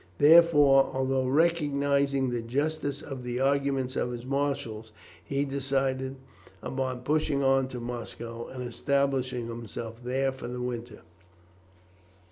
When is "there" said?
10.03-10.31